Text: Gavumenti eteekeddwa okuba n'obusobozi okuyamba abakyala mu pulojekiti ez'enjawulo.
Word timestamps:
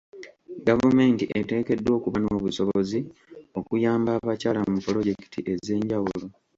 Gavumenti 0.67 1.23
eteekeddwa 1.39 1.91
okuba 1.97 2.17
n'obusobozi 2.21 2.99
okuyamba 3.59 4.09
abakyala 4.19 4.59
mu 4.71 4.79
pulojekiti 4.85 5.39
ez'enjawulo. 5.53 6.27